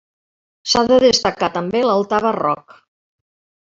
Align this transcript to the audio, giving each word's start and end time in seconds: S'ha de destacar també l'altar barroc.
S'ha 0.71 0.81
de 0.93 0.97
destacar 1.05 1.51
també 1.59 1.85
l'altar 1.91 2.25
barroc. 2.29 2.79